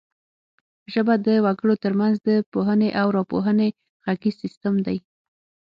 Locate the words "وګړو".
1.45-1.73